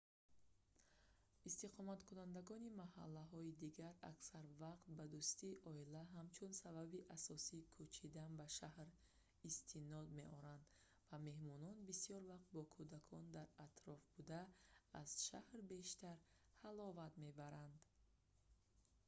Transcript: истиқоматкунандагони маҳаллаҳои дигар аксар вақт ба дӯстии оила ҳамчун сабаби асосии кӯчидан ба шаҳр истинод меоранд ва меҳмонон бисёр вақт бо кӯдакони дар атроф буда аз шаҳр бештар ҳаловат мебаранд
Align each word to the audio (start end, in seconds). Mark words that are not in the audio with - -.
истиқоматкунандагони 1.49 2.75
маҳаллаҳои 2.83 3.57
дигар 3.63 3.93
аксар 4.11 4.43
вақт 4.63 4.83
ба 4.97 5.05
дӯстии 5.15 5.59
оила 5.71 6.03
ҳамчун 6.15 6.51
сабаби 6.63 7.07
асосии 7.17 7.67
кӯчидан 7.75 8.31
ба 8.39 8.47
шаҳр 8.57 8.87
истинод 9.49 10.07
меоранд 10.19 10.63
ва 11.09 11.17
меҳмонон 11.27 11.75
бисёр 11.91 12.21
вақт 12.31 12.47
бо 12.55 12.63
кӯдакони 12.75 13.33
дар 13.37 13.47
атроф 13.67 14.01
буда 14.15 14.41
аз 15.01 15.09
шаҳр 15.27 15.57
бештар 15.73 16.17
ҳаловат 16.63 17.13
мебаранд 17.23 17.77